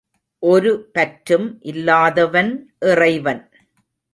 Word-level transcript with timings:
ஒரு 0.43 0.71
பற்றும் 0.91 1.59
இல்லாதவன் 1.61 2.51
இறைவன். 2.85 3.43